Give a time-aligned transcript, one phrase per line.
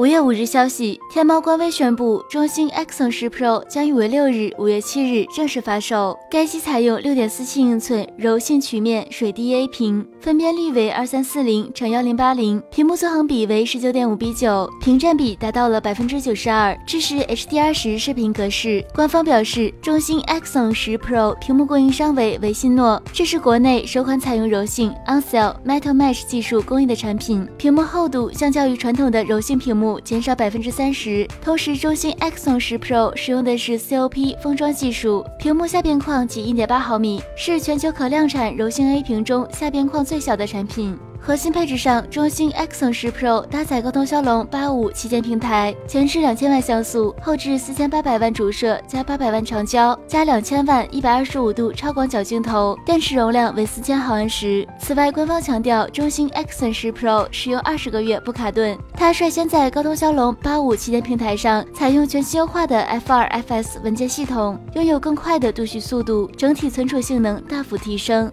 [0.00, 6.18] 五月五日消息，天猫官微宣布，中兴 Axon 十 Pro 将于五月六日、五月七日正式发售。
[6.30, 18.82] 该机采用六点四七英寸柔性曲面水滴 A 屏，分辨率为二三四零乘幺零八零，屏幕纵横比为十九点五比九，屏占比达到了百分之九十二，支持 HDR 十视频格式。
[18.94, 29.89] 官方表示，中兴 Axon 十 Pro 屏幕供应商为维信诺，这是国内首款采用柔性 OnCell Metal Mesh 技术工艺的产品，屏幕厚度相较于传统的柔性屏幕。
[30.00, 31.26] 减少百分之三十。
[31.42, 40.98] 同时，中兴 Axon 十 Pro 使用的是 COP 封装技术，屏幕下边框仅一点八毫米，是全球可量产柔性 A 屏中下边框最小的产品。
[41.22, 54.66] 核心配置上，中兴 Axon 十 Pro 搭载高通骁龙八五旗舰平台，前置两千万像素，后置四千八百万主摄加八百万长焦加两千万一百二十五度超广角镜头，电池容量为四千毫安时。
[54.80, 58.76] 此外，官方强调中兴 Axon 十 Pro 使用二十个月不卡顿。
[58.94, 68.32] 它率先在高通骁龙八五旗舰平台上采用全新优化的 F2FS 文件系统，拥有更快的读取速度，整体存储性能大幅提升。